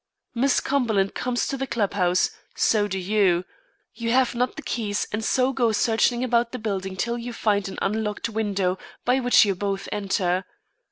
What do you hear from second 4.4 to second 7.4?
the keys and so go searching about the building till you